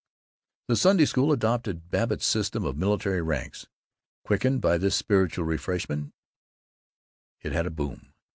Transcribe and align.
The 0.67 0.75
Sunday 0.75 1.05
School 1.05 1.31
adopted 1.31 1.91
Babbitt's 1.91 2.25
system 2.25 2.65
of 2.65 2.75
military 2.75 3.21
ranks. 3.21 3.67
Quickened 4.23 4.59
by 4.59 4.79
this 4.79 4.95
spiritual 4.95 5.45
refreshment, 5.45 6.11
it 7.43 7.51
had 7.51 7.67
a 7.67 7.69
boom. 7.69 8.11